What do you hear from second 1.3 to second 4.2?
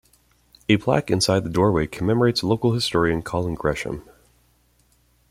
the doorway commemorates local historian Colin Gresham.